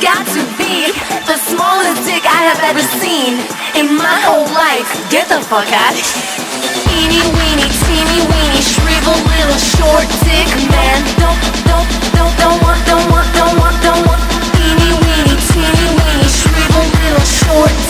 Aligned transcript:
got 0.00 0.24
to 0.32 0.42
be 0.56 0.88
the 1.28 1.36
smallest 1.36 2.08
dick 2.08 2.24
I 2.24 2.48
have 2.48 2.60
ever 2.64 2.80
seen 3.04 3.36
in 3.76 3.96
my 4.00 4.16
whole 4.24 4.48
life. 4.56 4.88
Get 5.12 5.28
the 5.28 5.44
fuck 5.44 5.68
out. 5.68 5.92
Teeny 6.88 7.20
weeny, 7.36 7.68
teeny 7.84 8.20
weeny, 8.24 8.60
shriveled 8.64 9.20
little 9.28 9.60
short 9.60 10.08
dick 10.24 10.48
man. 10.72 11.04
Don't, 11.20 11.36
don't, 11.68 11.88
don't, 12.16 12.32
don't 12.40 12.58
want, 12.64 12.80
don't 12.88 13.06
want, 13.12 13.28
don't 13.36 13.54
want, 13.60 13.76
don't 13.84 14.02
want. 14.08 14.22
Teeny 14.56 14.90
weeny, 15.04 15.36
teeny 15.52 15.88
weeny, 15.92 16.28
shriveled 16.32 16.90
little 17.04 17.26
short 17.28 17.89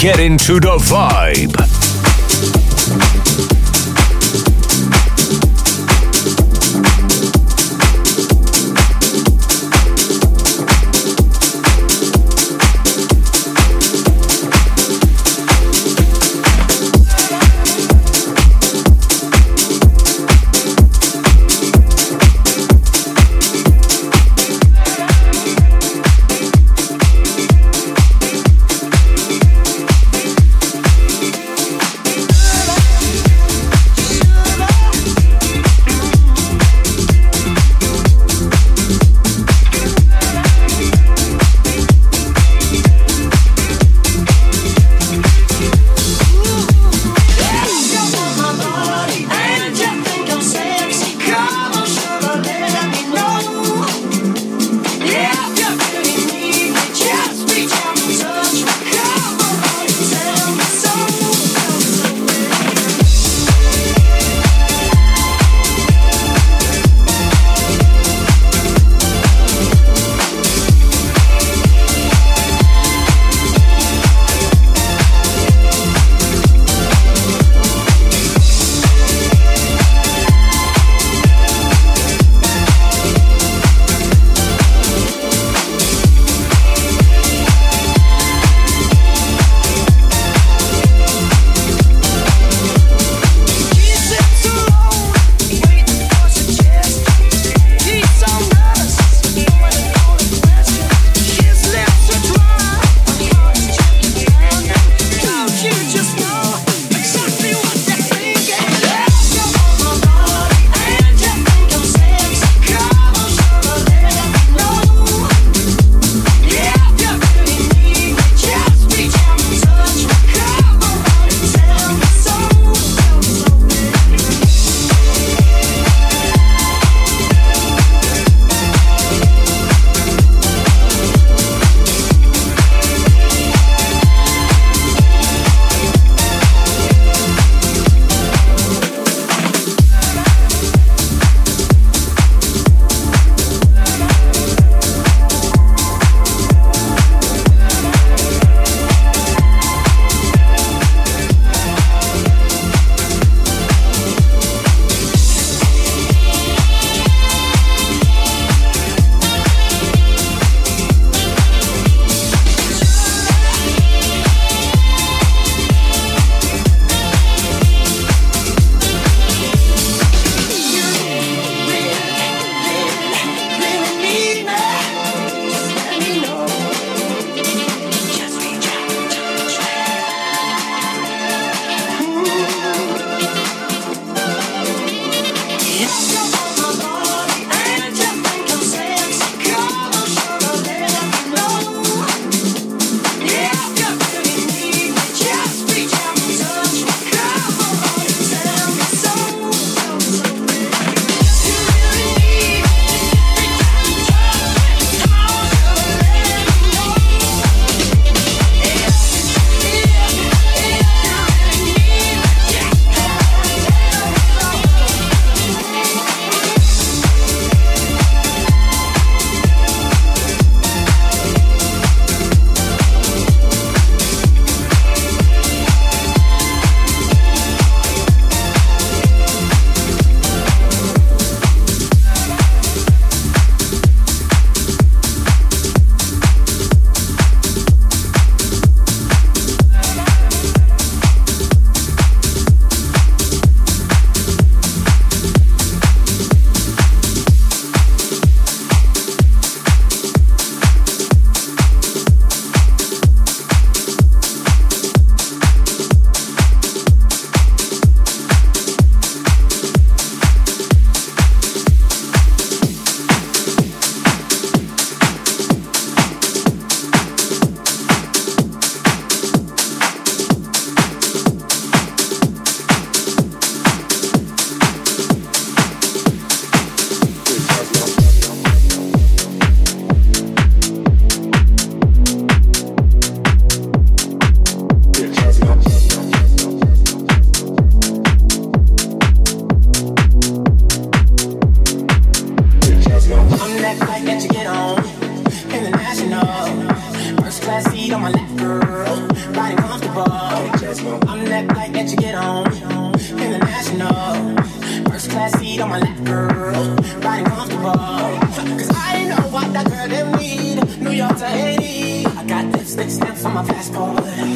Get 0.00 0.18
into 0.18 0.58
the 0.58 0.78
vibe. 0.78 1.77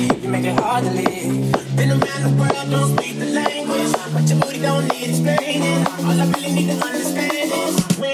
You 0.03 0.29
make 0.29 0.45
it 0.45 0.59
hard 0.59 0.83
to 0.85 0.91
live. 0.91 1.77
Been 1.77 1.91
around 1.91 2.23
the 2.25 2.35
world, 2.37 2.71
don't 2.71 2.99
speak 2.99 3.21
the 3.21 3.27
language. 3.27 3.93
But 4.13 4.29
your 4.29 4.41
booty 4.41 4.61
don't 4.61 4.89
need 4.89 5.11
explaining. 5.11 5.87
All 5.87 6.21
I 6.21 6.33
really 6.35 6.53
need 6.53 6.67
to 6.71 6.85
understand 6.85 7.53
is. 7.53 8.12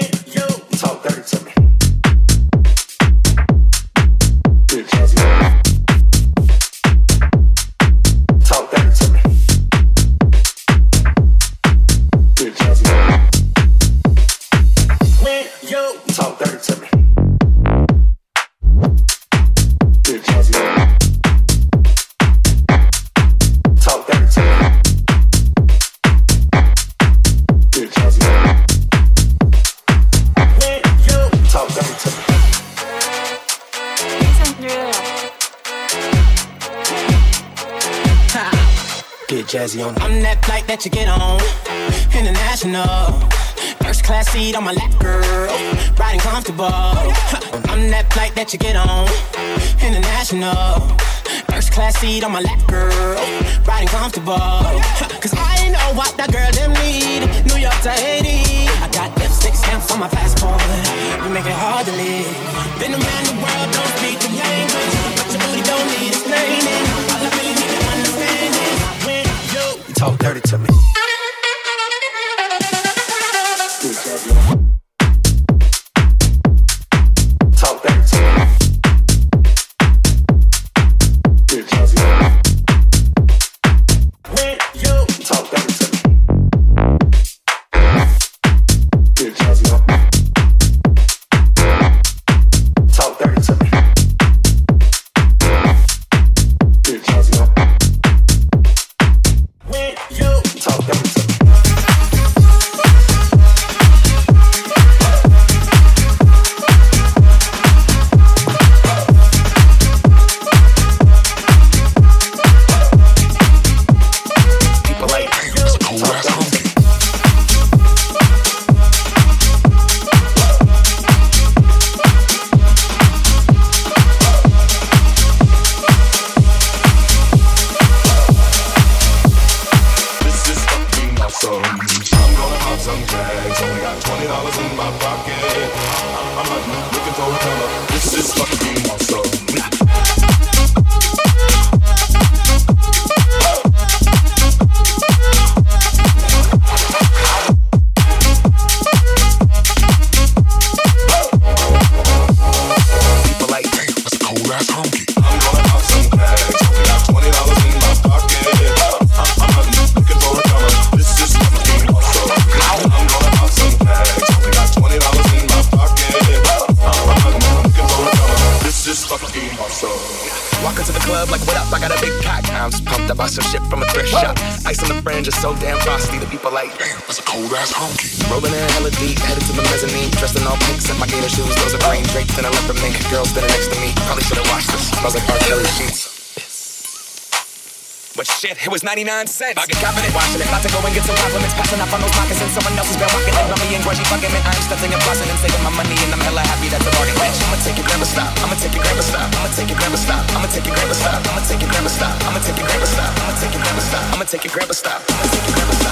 99 188.89 189.29
cents. 189.29 189.53
I 189.53 189.69
get 189.69 189.77
confident 189.85 190.09
watching 190.17 190.41
it. 190.41 190.49
About 190.49 190.65
to 190.65 190.69
go 190.73 190.81
and 190.81 190.89
get 190.97 191.05
some 191.05 191.13
compliments. 191.21 191.53
Passing 191.53 191.77
up 191.77 191.93
on 191.93 192.01
those 192.01 192.15
pockets 192.17 192.41
and 192.41 192.49
someone 192.49 192.73
else 192.73 192.89
has 192.89 192.97
been 192.97 193.05
rocking 193.13 193.37
it. 193.37 193.45
Mommy 193.45 193.77
and 193.77 193.83
grudgy 193.85 194.01
fucking 194.09 194.33
it. 194.33 194.41
I'm 194.41 194.57
stuffing 194.65 194.89
and 194.89 195.03
busting 195.05 195.29
and 195.29 195.37
saving 195.37 195.61
my 195.61 195.69
money 195.77 195.93
and 195.93 196.09
I'm 196.09 196.21
hella 196.25 196.41
happy 196.41 196.73
that's 196.73 196.89
a 196.89 196.91
bargain. 196.97 197.13
Bitch, 197.21 197.37
I'ma 197.37 197.61
take 197.61 197.77
your 197.77 197.85
grandma 197.85 198.09
stop. 198.09 198.33
I'ma 198.41 198.57
take 198.57 198.73
your 198.73 198.81
grandma 198.81 199.05
stop. 199.05 199.29
I'ma 199.29 199.49
take 199.53 199.69
your 199.69 199.77
grandma 199.77 199.99
stop. 200.01 200.25
I'ma 200.33 200.47
take 200.49 200.65
your 200.65 200.73
grandma 200.73 200.97
stop. 200.97 201.21
I'ma 201.21 201.45
take 201.45 201.61
your 201.61 201.69
grandma 201.69 201.91
stop. 201.93 202.17
I'ma 202.25 202.41
take 202.41 202.57
your 202.57 202.65
grandma 202.65 202.89
stop. 202.89 203.13
I'ma 203.21 203.37
take 203.37 203.53
your 203.53 203.61
grandma 203.61 203.85
stop. 203.85 204.05
I'ma 204.09 204.25
take 204.25 204.41
your 204.41 204.49
grandma 204.57 204.73
stop. 204.73 205.05
I'ma 205.05 205.05
take 205.13 205.53
your 205.53 205.53
grandma 205.53 205.77
stop. 205.77 205.88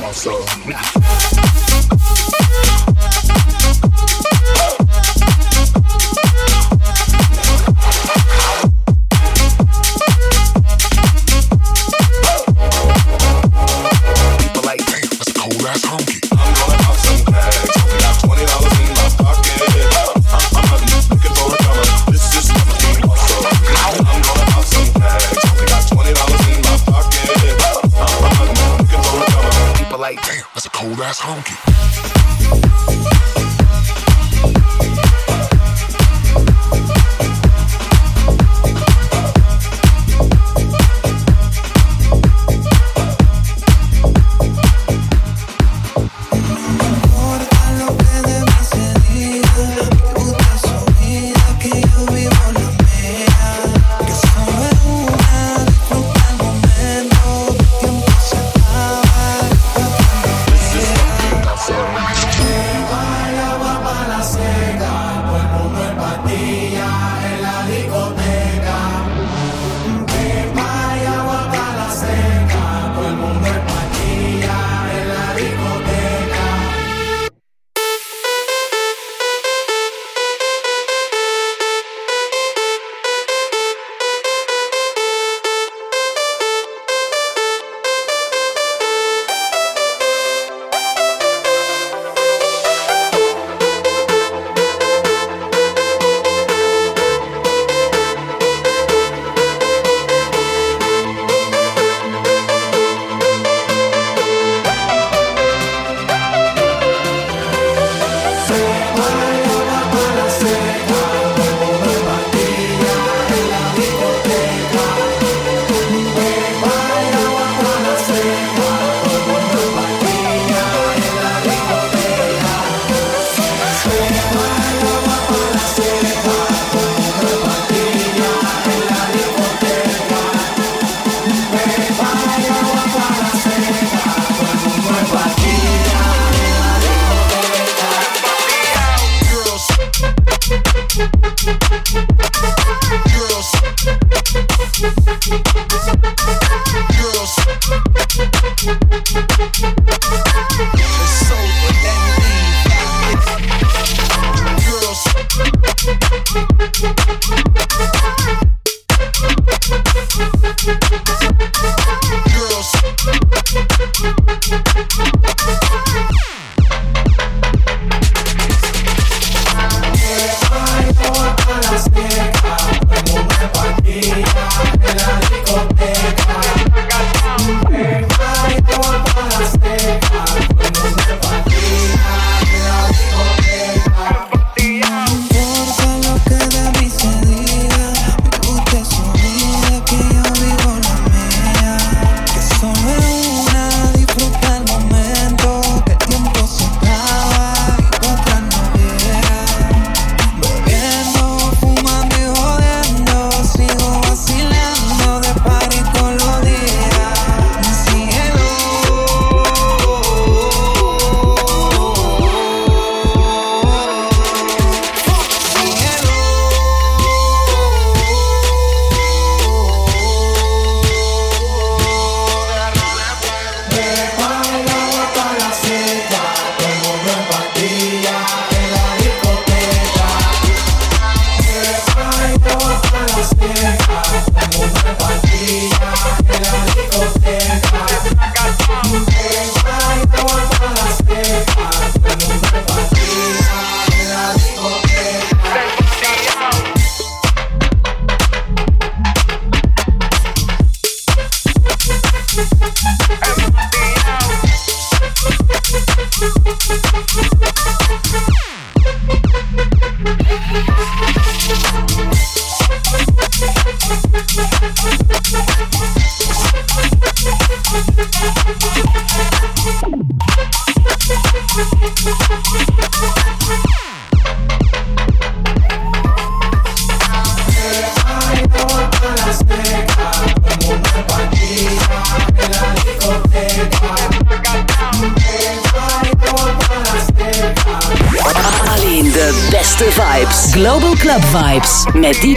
muscle. 0.00 0.44
Nah. 0.66 1.49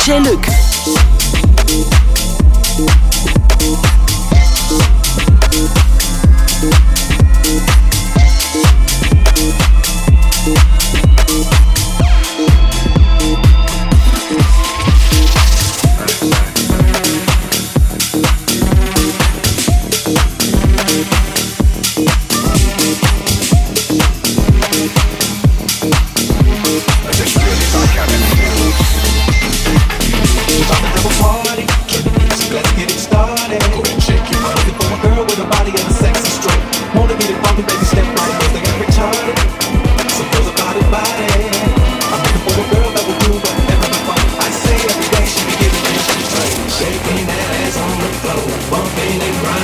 J'ai 0.05 0.19
le 0.19 0.42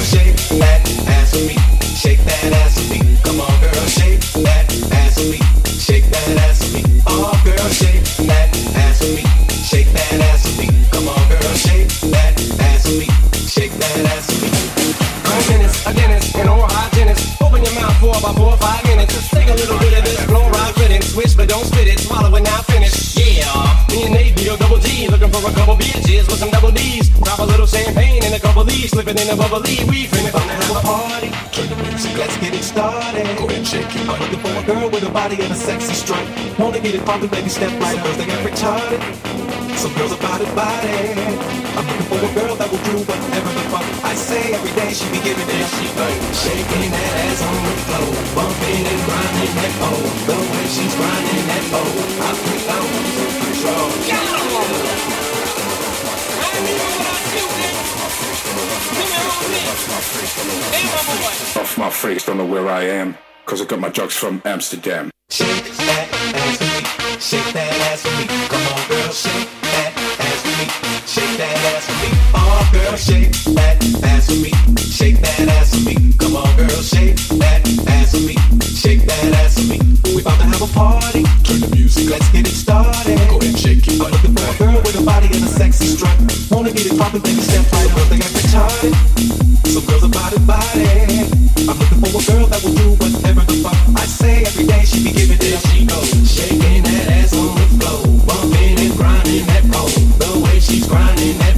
Girl, 0.00 0.49
a 25.50 25.54
couple 25.54 25.76
bitches 25.76 26.26
with 26.30 26.38
some 26.38 26.50
double 26.50 26.70
D's. 26.70 27.08
Drop 27.20 27.38
a 27.40 27.44
little 27.44 27.66
champagne 27.66 28.22
and 28.22 28.34
a 28.34 28.40
couple 28.40 28.64
leaves, 28.64 28.90
slipping 28.90 29.18
in 29.18 29.28
a 29.28 29.36
bubbly. 29.36 29.82
We 29.90 30.06
finna 30.06 30.30
come 30.30 30.46
have 30.46 30.70
a 30.70 30.80
party. 30.80 31.30
Music, 31.90 32.16
let's 32.16 32.36
get 32.38 32.54
it 32.54 32.62
started. 32.62 33.26
Go 33.36 33.44
ahead 33.44 33.58
and 33.58 33.66
shake 33.66 33.90
your 33.94 34.06
body. 34.06 34.24
Looking 34.24 34.40
for 34.40 34.54
a 34.54 34.62
girl 34.64 34.88
with 34.90 35.04
a 35.04 35.10
body 35.10 35.36
and 35.42 35.52
a 35.52 35.54
sexy 35.54 35.94
strut. 35.94 36.24
Wanna 36.58 36.80
get 36.80 36.94
it 36.94 37.04
poppin', 37.04 37.28
baby, 37.28 37.48
step 37.48 37.72
right. 37.80 37.98
Girls, 38.02 38.16
they 38.16 38.26
get 38.26 38.40
retarded. 38.46 39.00
Some 39.76 39.92
girls 39.94 40.12
are 40.12 40.22
body 40.22 40.46
body. 40.54 41.50
I'm 41.76 41.86
looking 41.86 42.08
for 42.10 42.20
a 42.20 42.30
girl 42.34 42.54
that 42.56 42.68
will 42.70 42.84
do 42.84 42.96
whatever 43.04 43.50
the 43.52 43.64
fuck 43.72 43.86
I 44.04 44.14
say. 44.14 44.54
Every 44.54 44.72
day 44.72 44.92
she 44.92 45.06
be 45.10 45.20
giving 45.20 45.48
it. 45.48 45.66
She 45.76 45.86
like 45.96 46.20
shaking 46.36 46.90
that 46.90 47.12
ass 47.26 47.40
on 47.44 47.58
the 47.64 47.74
floor, 47.86 48.12
bumping 48.36 48.84
and 48.90 49.00
grinding 49.06 49.54
that 49.56 49.72
pole. 49.80 50.10
The 50.28 50.36
way 50.36 50.66
she's 50.68 50.94
grinding 50.96 51.44
that 51.48 51.64
pole, 51.72 51.96
I 52.24 52.30
feel 52.40 52.60
I 52.70 52.78
lose 52.80 53.36
control. 53.40 53.88
Got 54.08 54.39
Off 61.56 61.76
my 61.78 61.88
face, 61.88 62.26
don't 62.26 62.36
know 62.36 62.44
where 62.44 62.68
I 62.68 62.82
am. 62.82 63.16
Cause 63.46 63.62
I 63.62 63.64
got 63.64 63.80
my 63.80 63.88
drugs 63.88 64.14
from 64.14 64.42
Amsterdam. 64.44 65.10
Shake 65.30 65.48
that 65.48 66.08
ass 66.34 66.56
for 66.58 66.64
me. 66.64 66.84
Shake 67.18 67.52
that 67.54 67.72
ass 67.88 68.02
for 68.02 68.12
me. 68.20 68.26
Come 68.52 68.66
on, 68.68 68.88
girl, 68.88 69.12
shake 69.12 69.48
that 69.62 69.96
ass 70.20 70.40
for 70.44 70.54
me. 70.60 70.66
Shake 71.06 71.36
that 71.38 71.56
ass 71.72 71.86
for 71.88 71.96
me. 71.96 72.10
Oh, 72.34 72.68
girl, 72.72 72.96
shake 72.96 73.32
that 73.56 73.80
ass 74.04 74.26
for 74.28 74.36
me. 74.36 74.52
Shake 74.84 75.18
that 75.22 75.48
ass 75.48 75.74
for 75.74 75.80
me. 75.88 75.96
Come 76.18 76.36
on, 76.36 76.56
girl, 76.56 76.82
shake 76.82 77.16
that 77.40 77.64
ass 77.88 78.12
for 78.12 78.20
me. 78.20 78.36
Shake 78.60 79.06
that 79.06 79.32
ass 79.40 79.54
for 79.58 79.64
me. 79.64 79.80
We 80.14 80.20
about 80.20 80.38
to 80.40 80.46
have 80.46 80.60
a 80.60 80.68
party. 80.76 81.24
Turn 81.42 81.60
the 81.64 81.72
music. 81.74 82.10
Let's 82.10 82.28
get 82.30 82.46
it 82.46 82.52
started. 82.52 83.16
Go 83.32 83.40
ahead, 83.40 83.58
shake 83.58 83.88
it. 83.88 83.96
I'm 83.96 84.12
looking 84.12 84.36
for 84.36 84.44
a 84.44 84.54
girl 84.60 84.76
with 84.84 85.00
a 85.00 85.02
body 85.02 85.26
and 85.32 85.42
a 85.42 85.48
sexy 85.48 85.86
strut. 85.96 86.14
Wanna 86.50 86.70
get 86.70 86.84
it 86.84 86.98
poppin', 86.98 87.22
baby, 87.22 87.40
step 87.40 87.64
right 87.72 87.90
up. 87.96 88.08
They 88.12 88.18
got 88.18 88.28
retarded. 88.36 89.49
Some 89.70 89.86
girls 89.86 90.02
are 90.02 90.08
body 90.08 90.38
body. 90.46 91.30
I'm 91.70 91.78
looking 91.78 92.00
for 92.02 92.18
a 92.18 92.22
girl 92.26 92.46
that 92.48 92.60
will 92.64 92.74
do 92.74 92.90
whatever 92.98 93.42
the 93.46 93.54
fuck 93.62 93.78
I 93.94 94.04
say 94.04 94.42
every 94.42 94.66
day. 94.66 94.82
She 94.84 95.04
be 95.04 95.12
giving 95.12 95.38
it. 95.38 95.62
She 95.70 95.86
goes 95.86 96.10
shaking 96.26 96.82
that 96.82 97.06
ass 97.06 97.32
on 97.38 97.54
the 97.54 97.66
floor, 97.78 98.02
bumping 98.26 98.80
and 98.80 98.96
grinding 98.96 99.46
that 99.46 99.62
pole. 99.70 99.86
The 100.18 100.40
way 100.42 100.58
she's 100.58 100.88
grinding 100.88 101.38
that 101.38 101.49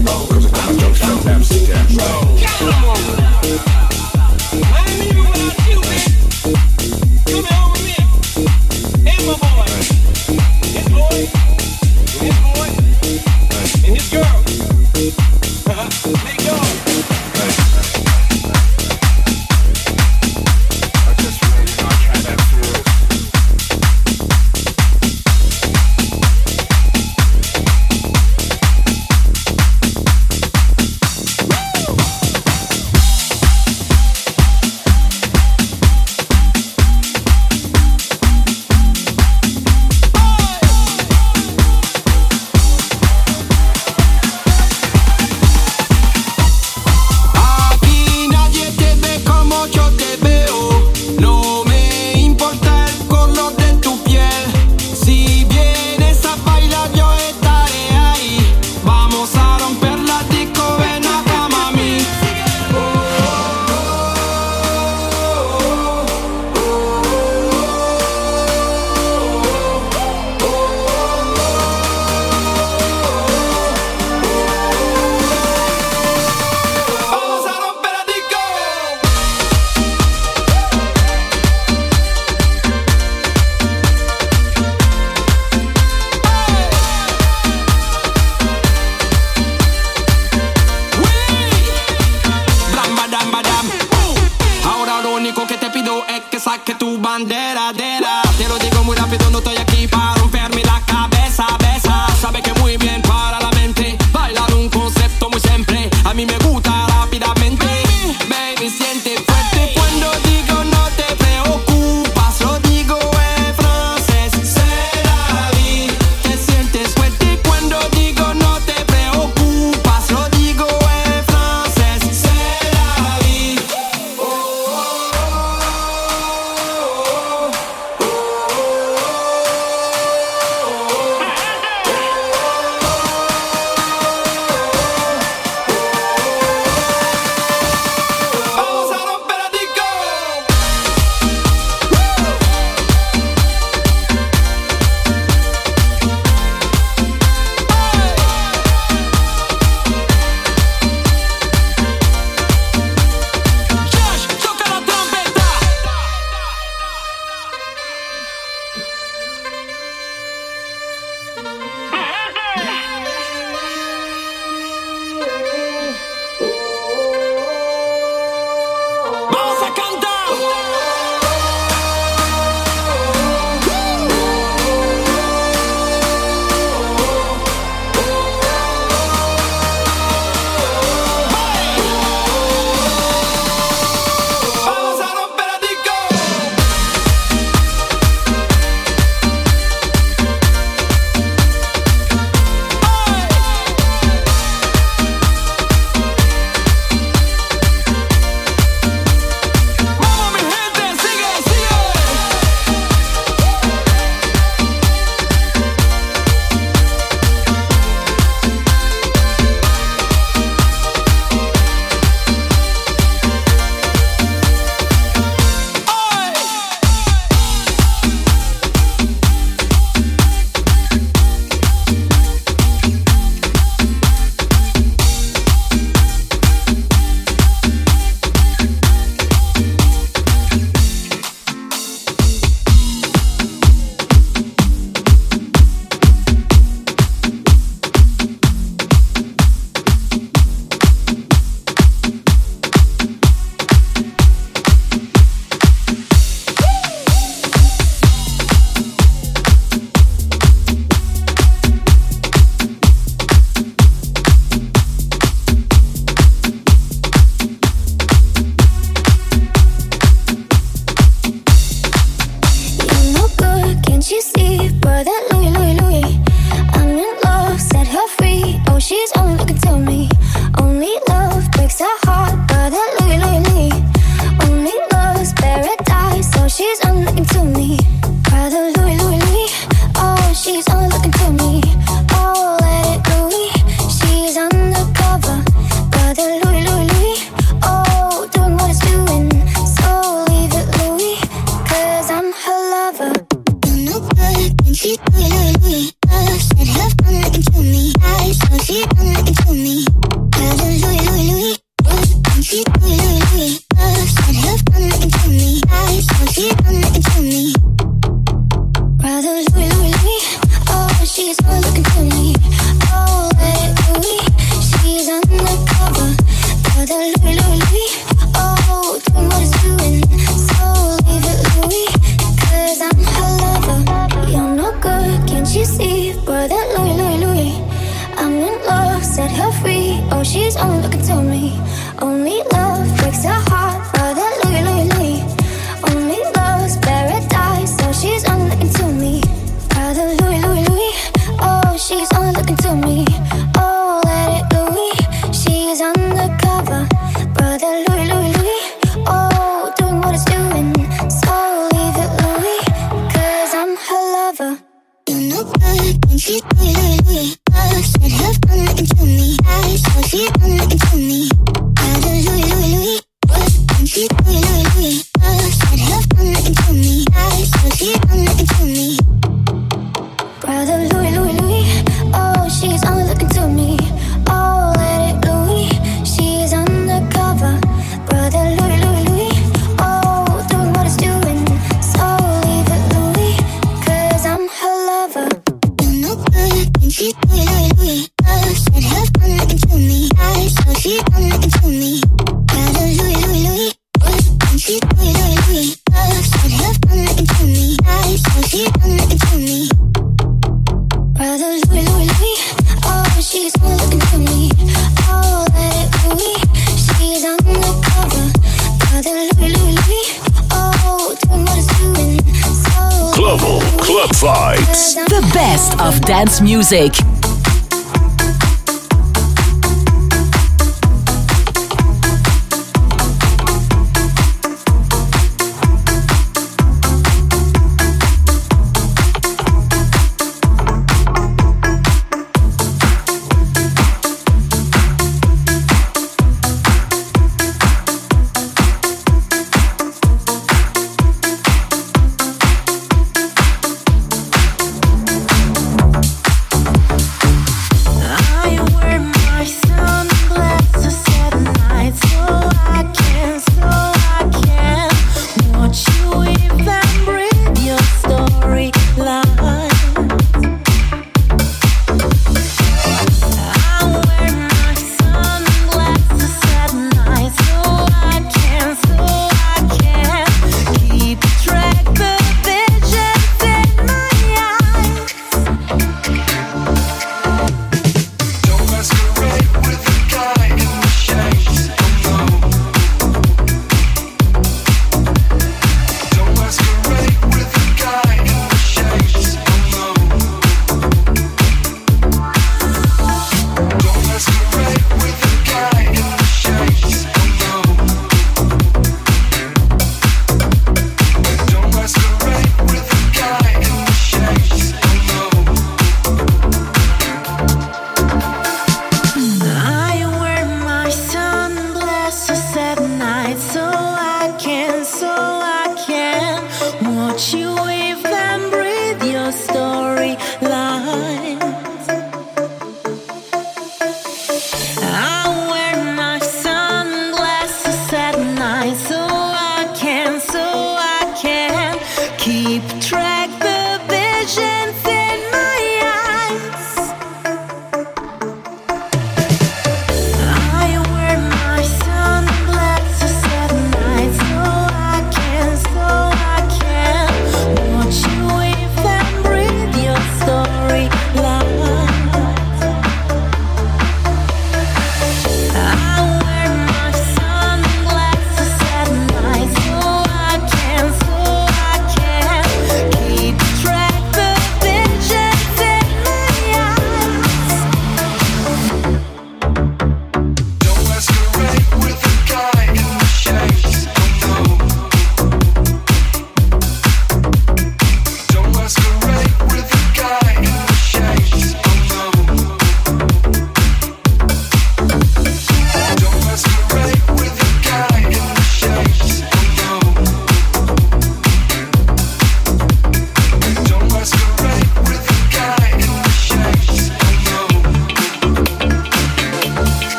music. 416.42 417.11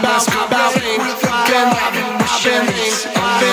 Don't 0.00 0.50
masquerade 0.50 1.00
with 1.00 1.20
the 1.20 1.26
guy 1.26 1.96
in 1.96 2.18
the 2.18 2.26
shades. 2.26 3.06
Oh 3.16 3.40
no. 3.40 3.48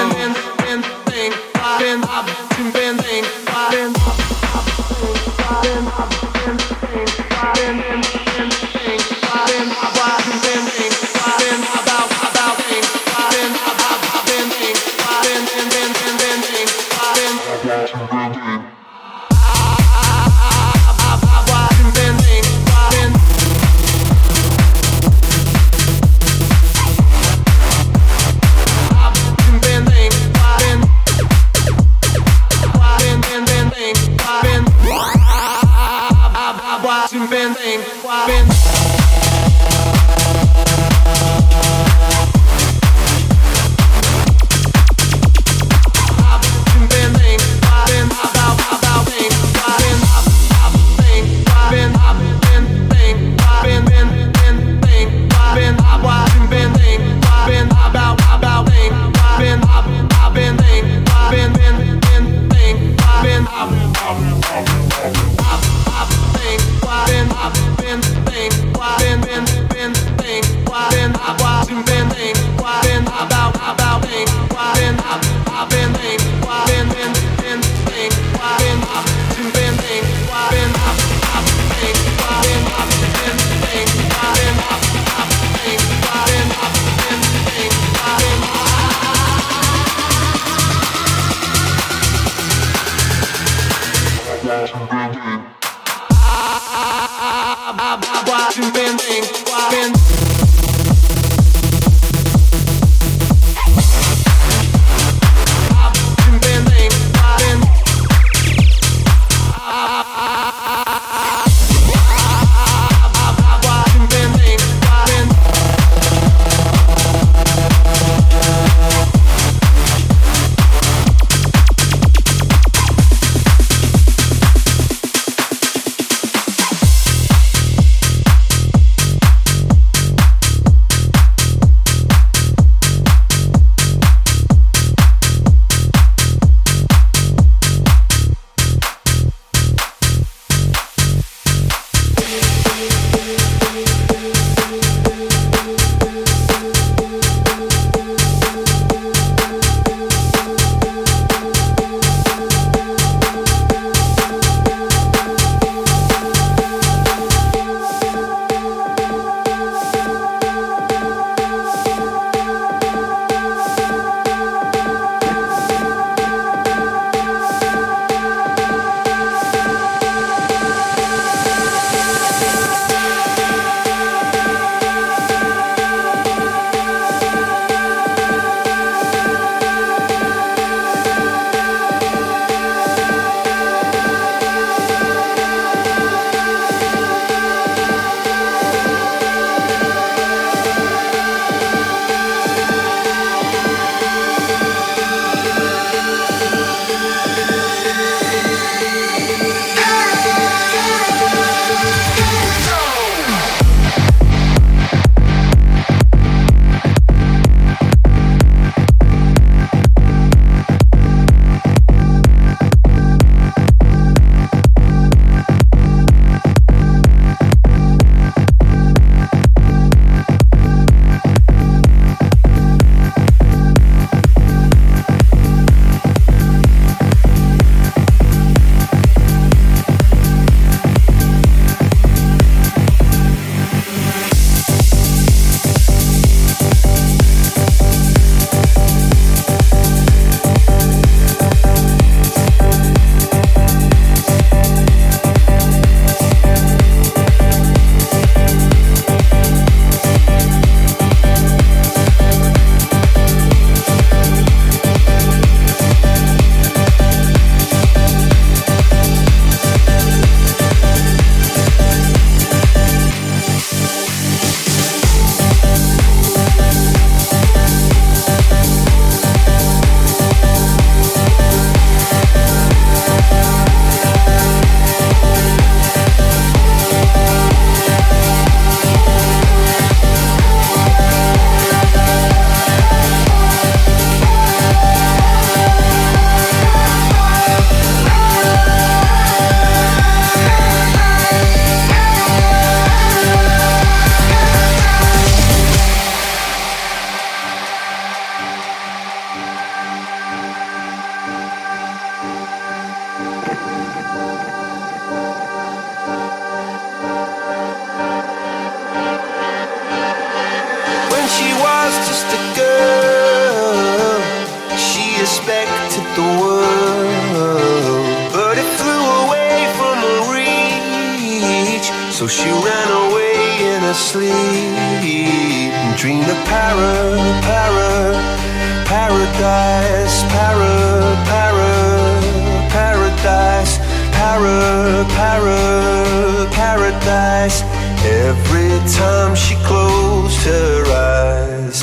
every 338.06 338.80
time 338.92 339.36
she 339.36 339.56
closed 339.66 340.42
her 340.44 340.86
eyes. 340.92 341.82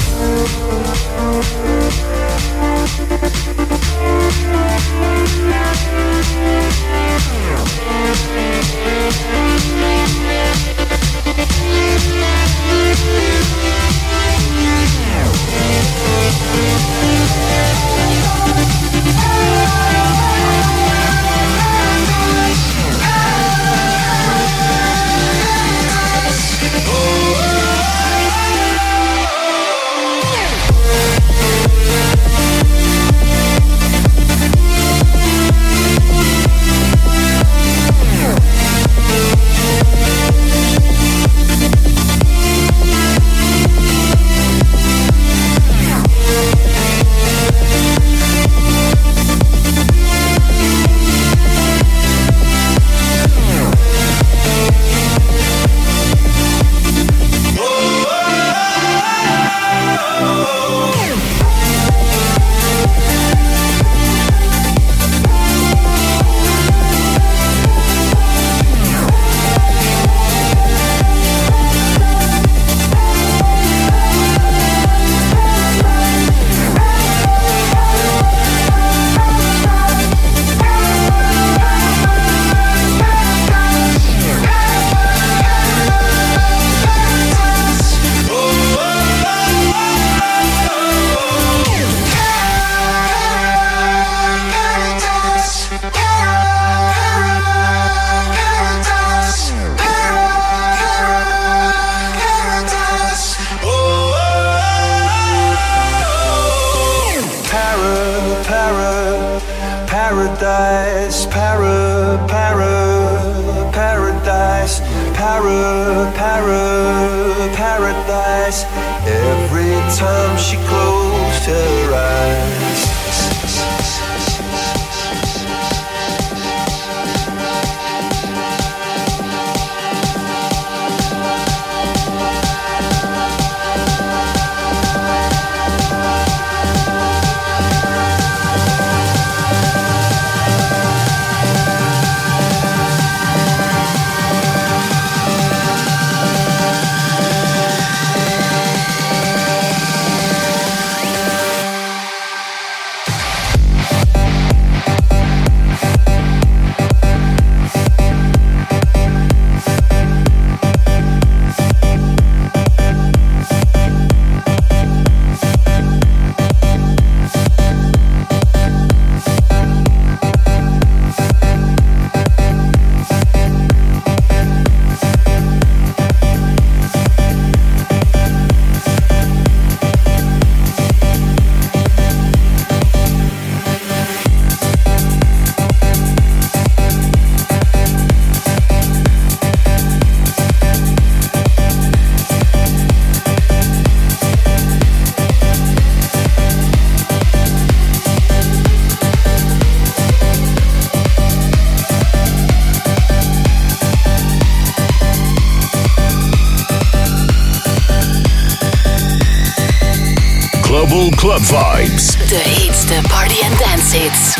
paradise, 110.12 111.26
para, 111.26 112.18
para, 112.28 113.72
paradise, 113.72 114.80
para, 115.14 116.12
para, 116.14 117.48
paradise. 117.56 118.64
Every 119.06 119.72
time 119.96 120.36
she 120.36 120.56
closed 120.68 121.46
her 121.46 121.94
eyes. 121.94 122.51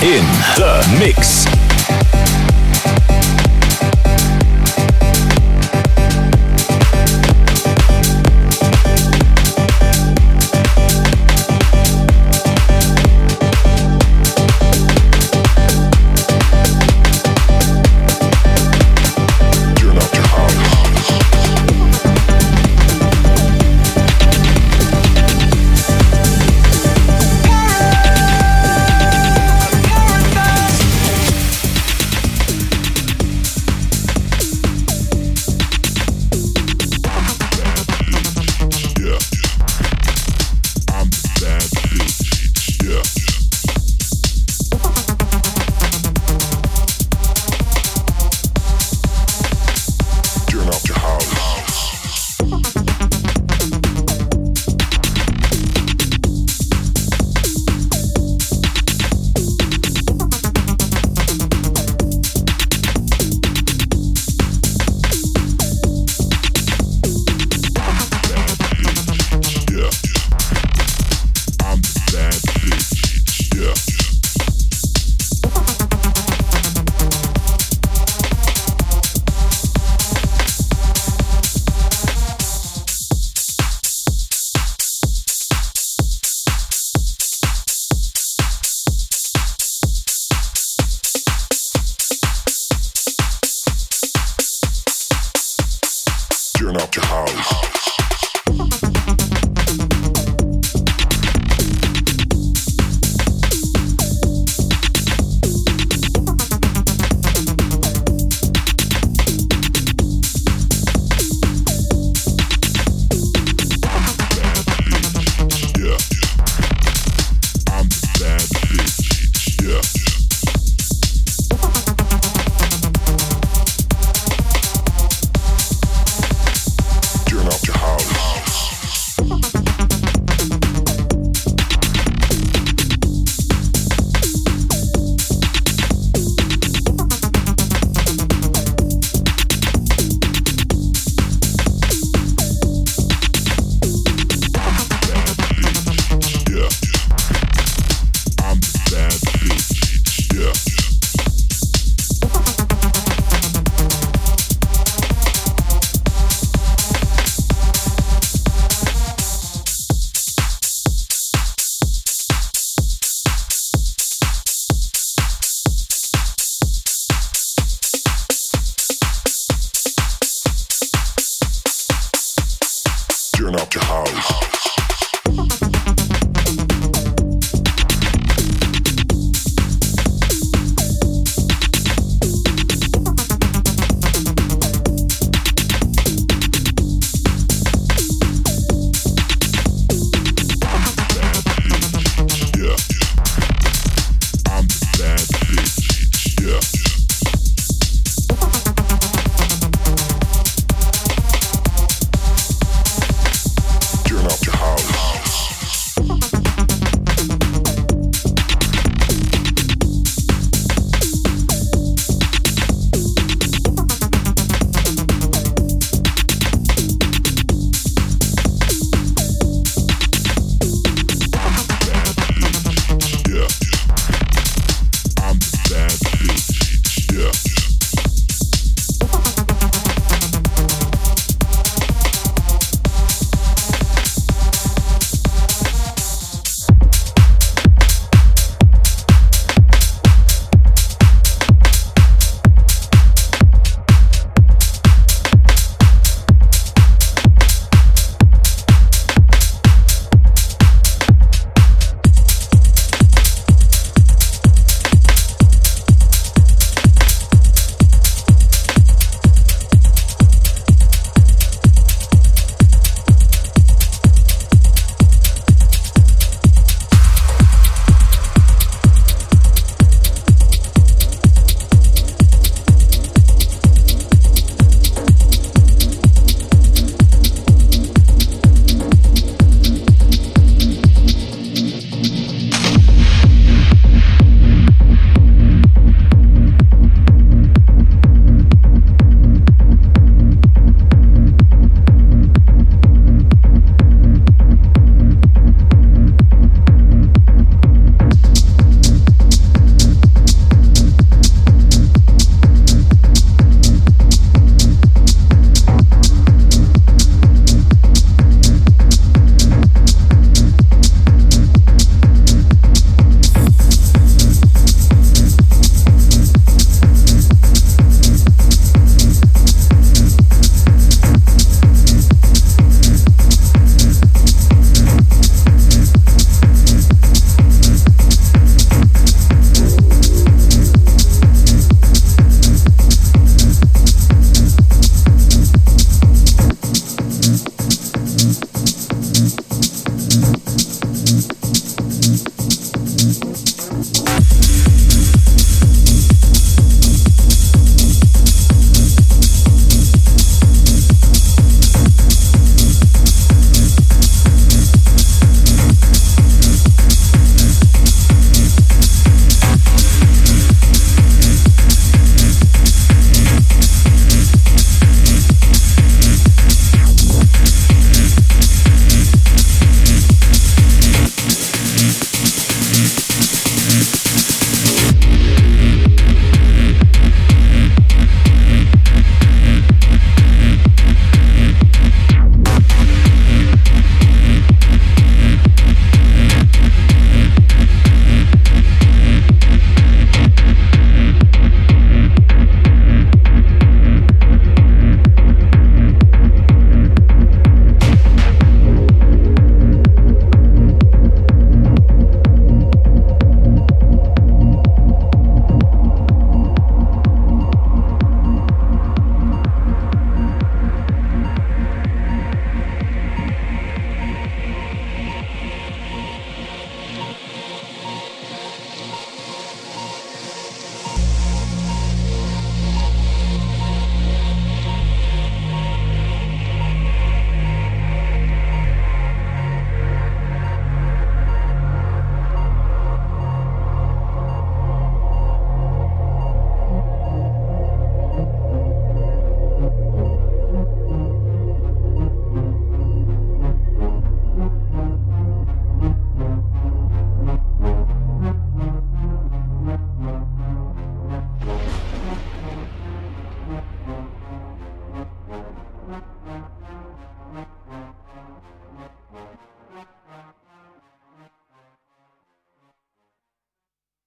in 0.00 0.24
the 0.56 0.96
mix. 0.98 1.61